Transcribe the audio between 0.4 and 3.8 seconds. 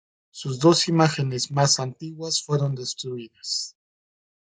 dos imágenes más antiguas fueron destruidas.